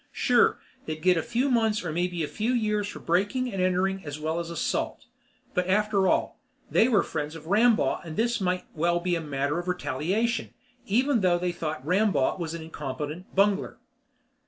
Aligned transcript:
Sure, 0.11 0.59
they'd 0.87 1.03
get 1.03 1.15
a 1.15 1.21
few 1.21 1.51
months 1.51 1.85
or 1.85 1.91
maybe 1.91 2.23
a 2.23 2.27
few 2.27 2.53
years 2.53 2.87
for 2.87 2.97
breaking 2.97 3.53
and 3.53 3.61
entering 3.61 4.03
as 4.03 4.19
well 4.19 4.39
as 4.39 4.49
assault, 4.49 5.05
but 5.53 5.67
after 5.67 6.07
all, 6.07 6.39
they 6.71 6.87
were 6.87 7.03
friends 7.03 7.35
of 7.35 7.45
Rambaugh 7.45 8.01
and 8.03 8.17
this 8.17 8.41
might 8.41 8.65
well 8.73 8.99
be 8.99 9.13
a 9.15 9.21
matter 9.21 9.59
of 9.59 9.67
retaliation, 9.67 10.55
even 10.87 11.21
though 11.21 11.37
they 11.37 11.51
thought 11.51 11.85
Rambaugh 11.85 12.39
was 12.39 12.55
an 12.55 12.63
incompetent 12.63 13.35
bungler. 13.35 13.77